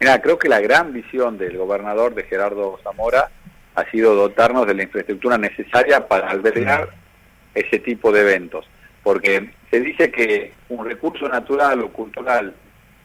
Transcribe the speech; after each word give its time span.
Mira, 0.00 0.20
creo 0.20 0.38
que 0.38 0.48
la 0.48 0.60
gran 0.60 0.92
visión 0.92 1.38
del 1.38 1.56
gobernador 1.56 2.14
de 2.14 2.24
Gerardo 2.24 2.78
Zamora 2.82 3.30
ha 3.74 3.90
sido 3.90 4.14
dotarnos 4.14 4.66
de 4.66 4.74
la 4.74 4.82
infraestructura 4.82 5.38
necesaria 5.38 6.06
para 6.06 6.28
albergar 6.28 6.90
ese 7.54 7.78
tipo 7.78 8.12
de 8.12 8.20
eventos. 8.20 8.68
Porque 9.02 9.50
se 9.70 9.80
dice 9.80 10.10
que 10.10 10.52
un 10.68 10.84
recurso 10.84 11.28
natural 11.28 11.80
o 11.80 11.92
cultural 11.92 12.54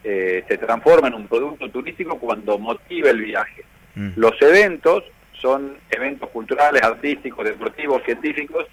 eh, 0.02 0.44
se 0.48 0.58
transforma 0.58 1.08
en 1.08 1.14
un 1.14 1.26
producto 1.26 1.70
turístico 1.70 2.18
cuando 2.18 2.58
motiva 2.58 3.10
el 3.10 3.20
viaje. 3.20 3.64
Mm. 3.94 4.10
Los 4.16 4.40
eventos 4.40 5.04
son 5.40 5.76
eventos 5.90 6.28
culturales, 6.30 6.82
artísticos, 6.82 7.44
deportivos, 7.44 8.02
científicos, 8.04 8.66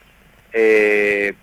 eh, 0.54 1.34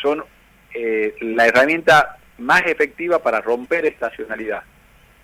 son 0.00 0.24
eh, 0.72 1.14
la 1.20 1.46
herramienta 1.46 2.18
más 2.38 2.62
efectiva 2.66 3.18
para 3.18 3.40
romper 3.40 3.86
estacionalidad. 3.86 4.62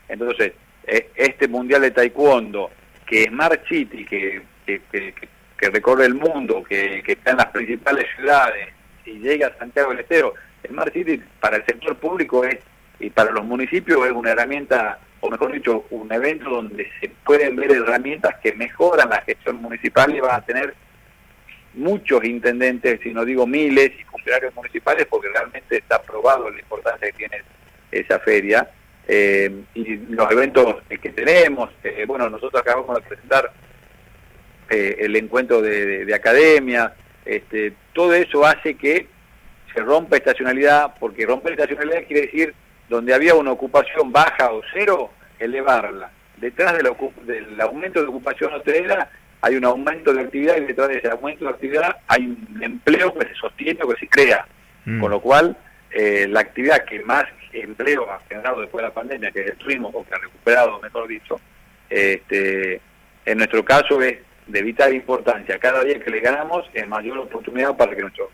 Entonces, 0.09 0.53
este 0.87 1.49
Mundial 1.49 1.83
de 1.83 1.91
Taekwondo, 1.91 2.71
que 3.07 3.25
Smart 3.25 3.67
City, 3.69 4.05
que, 4.05 4.43
que, 4.67 5.71
recorre 5.71 6.07
el 6.07 6.15
mundo, 6.15 6.63
que, 6.63 7.03
está 7.07 7.33
en 7.33 7.37
las 7.39 7.47
principales 7.49 8.07
ciudades 8.17 8.69
y 9.05 9.19
llega 9.19 9.49
a 9.49 9.59
Santiago 9.59 9.91
del 9.91 10.01
Estero, 10.01 10.35
Smart 10.67 10.93
City 10.93 11.23
para 11.41 11.57
el 11.57 11.67
sector 11.67 11.97
público 11.97 12.45
es 12.45 12.59
y 12.99 13.11
para 13.11 13.31
los 13.31 13.45
municipios 13.45 14.07
es 14.07 14.13
una 14.13 14.33
herramienta, 14.33 14.99
o 15.21 15.31
mejor 15.31 15.53
dicho, 15.53 15.87
un 15.91 16.13
evento 16.13 16.51
donde 16.51 16.89
se 17.01 17.09
pueden 17.25 17.57
ver 17.57 17.73
herramientas 17.73 18.37
que 18.43 18.53
mejoran 18.53 19.09
la 19.09 19.23
gestión 19.23 19.57
municipal 19.57 20.15
y 20.15 20.21
van 20.21 20.37
a 20.37 20.45
tener 20.45 20.75
muchos 21.75 22.23
intendentes, 22.25 23.01
si 23.03 23.13
no 23.13 23.25
digo 23.25 23.47
miles, 23.47 23.93
y 23.99 24.05
funcionarios 24.05 24.55
municipales, 24.55 25.07
porque 25.09 25.29
realmente 25.29 25.79
está 25.79 26.01
probado 26.03 26.51
la 26.51 26.59
importancia 26.59 27.07
que 27.11 27.17
tiene 27.17 27.43
esa 27.91 28.19
feria. 28.21 28.69
Eh, 29.13 29.65
y 29.75 29.97
los 29.97 30.31
eventos 30.31 30.77
que 30.89 31.09
tenemos, 31.11 31.69
eh, 31.83 32.05
bueno, 32.07 32.31
nosotros 32.31 32.63
acabamos 32.63 32.95
de 32.95 33.09
presentar 33.09 33.51
eh, 34.69 34.99
el 35.01 35.17
encuentro 35.17 35.61
de, 35.61 36.05
de, 36.05 36.15
academia, 36.15 36.95
este, 37.25 37.73
todo 37.93 38.15
eso 38.15 38.47
hace 38.47 38.77
que 38.77 39.09
se 39.75 39.81
rompa 39.81 40.17
estacionalidad, 40.17 40.95
porque 41.01 41.27
romper 41.27 41.55
estacionalidad 41.55 42.05
quiere 42.07 42.27
decir 42.27 42.55
donde 42.89 43.13
había 43.13 43.35
una 43.35 43.51
ocupación 43.51 44.13
baja 44.13 44.53
o 44.53 44.63
cero, 44.73 45.11
elevarla. 45.41 46.13
Detrás 46.37 46.75
del, 46.75 46.89
del 47.27 47.61
aumento 47.61 48.01
de 48.01 48.07
ocupación 48.07 48.55
hotelera 48.55 49.11
hay 49.41 49.57
un 49.57 49.65
aumento 49.65 50.15
de 50.15 50.21
actividad 50.21 50.57
y 50.57 50.67
detrás 50.67 50.87
de 50.87 50.99
ese 50.99 51.11
aumento 51.11 51.47
de 51.47 51.51
actividad 51.51 51.97
hay 52.07 52.27
un 52.27 52.63
empleo 52.63 53.13
que 53.13 53.27
se 53.27 53.35
sostiene 53.35 53.81
o 53.83 53.89
que 53.89 53.99
se 53.99 54.09
crea. 54.09 54.47
Mm. 54.85 55.01
Con 55.01 55.11
lo 55.11 55.21
cual, 55.21 55.57
eh, 55.91 56.29
la 56.29 56.41
actividad 56.41 56.85
que 56.85 57.01
más 57.01 57.25
empleo 57.53 58.11
ha 58.11 58.21
generado 58.29 58.61
después 58.61 58.83
de 58.83 58.89
la 58.89 58.95
pandemia, 58.95 59.31
que 59.31 59.41
es 59.41 59.51
el 59.51 59.57
turismo, 59.57 59.91
o 59.93 60.05
que 60.05 60.15
ha 60.15 60.19
recuperado, 60.19 60.81
mejor 60.81 61.09
dicho, 61.09 61.41
este, 61.89 62.81
en 63.25 63.39
nuestro 63.39 63.65
caso 63.65 64.01
es 64.03 64.19
de 64.47 64.63
vital 64.63 64.95
importancia. 64.95 65.59
Cada 65.59 65.85
día 65.85 66.01
que 66.01 66.11
le 66.11 66.21
ganamos 66.21 66.69
es 66.73 66.87
mayor 66.89 67.19
oportunidad 67.19 67.77
para 67.77 67.95
que 67.95 68.03
nuestros 68.03 68.29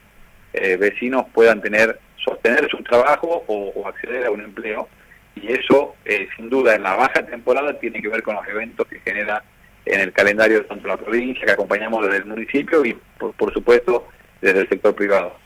eh, 0.52 0.76
vecinos 0.76 1.26
puedan 1.32 1.60
tener 1.60 1.98
sostener 2.24 2.68
su 2.68 2.82
trabajo 2.82 3.44
o, 3.46 3.86
acceder 3.86 4.26
a 4.26 4.30
un 4.30 4.40
empleo. 4.40 4.88
Y 5.34 5.52
eso, 5.52 5.94
eh, 6.04 6.28
sin 6.36 6.48
duda, 6.48 6.74
en 6.74 6.82
la 6.82 6.96
baja 6.96 7.24
temporada 7.24 7.78
tiene 7.78 8.00
que 8.00 8.08
ver 8.08 8.22
con 8.22 8.34
los 8.34 8.48
eventos 8.48 8.86
que 8.88 9.00
genera 9.00 9.42
en 9.84 10.00
el 10.00 10.12
calendario 10.12 10.64
tanto 10.64 10.88
la 10.88 10.96
provincia, 10.96 11.44
que 11.44 11.52
acompañamos 11.52 12.04
desde 12.04 12.18
el 12.18 12.24
municipio 12.24 12.84
y, 12.84 12.94
por, 13.18 13.32
por 13.34 13.52
supuesto, 13.52 14.08
desde 14.40 14.60
el 14.60 14.68
sector 14.68 14.94
privado. 14.94 15.36